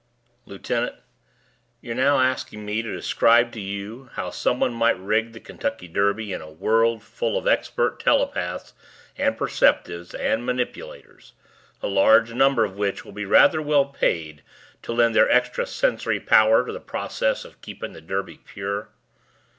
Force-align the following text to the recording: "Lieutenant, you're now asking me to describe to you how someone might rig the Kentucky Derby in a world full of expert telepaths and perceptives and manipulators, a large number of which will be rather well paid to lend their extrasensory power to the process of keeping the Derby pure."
"Lieutenant, 0.47 0.95
you're 1.79 1.93
now 1.93 2.19
asking 2.19 2.65
me 2.65 2.81
to 2.81 2.91
describe 2.91 3.51
to 3.51 3.59
you 3.61 4.09
how 4.13 4.31
someone 4.31 4.73
might 4.73 4.99
rig 4.99 5.31
the 5.31 5.39
Kentucky 5.39 5.87
Derby 5.87 6.33
in 6.33 6.41
a 6.41 6.49
world 6.49 7.03
full 7.03 7.37
of 7.37 7.47
expert 7.47 7.99
telepaths 7.99 8.73
and 9.15 9.37
perceptives 9.37 10.15
and 10.19 10.43
manipulators, 10.43 11.33
a 11.83 11.87
large 11.87 12.33
number 12.33 12.65
of 12.65 12.77
which 12.77 13.05
will 13.05 13.11
be 13.11 13.25
rather 13.25 13.61
well 13.61 13.85
paid 13.85 14.41
to 14.81 14.91
lend 14.91 15.13
their 15.15 15.29
extrasensory 15.29 16.19
power 16.19 16.65
to 16.65 16.71
the 16.73 16.79
process 16.79 17.45
of 17.45 17.61
keeping 17.61 17.93
the 17.93 18.01
Derby 18.01 18.37
pure." 18.43 18.89